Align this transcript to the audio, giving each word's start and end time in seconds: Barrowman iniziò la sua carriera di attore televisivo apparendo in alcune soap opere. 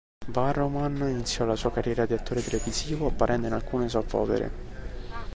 Barrowman 0.27 0.95
iniziò 1.11 1.45
la 1.45 1.55
sua 1.55 1.71
carriera 1.71 2.07
di 2.07 2.13
attore 2.15 2.41
televisivo 2.43 3.05
apparendo 3.05 3.45
in 3.45 3.53
alcune 3.53 3.87
soap 3.87 4.11
opere. 4.15 4.51